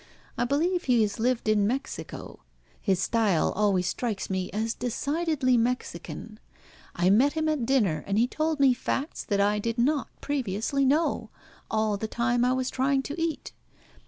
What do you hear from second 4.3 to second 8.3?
me as decidedly Mexican. I met him at dinner, and he